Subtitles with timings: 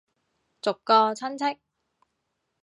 [0.63, 1.59] 逐個親戚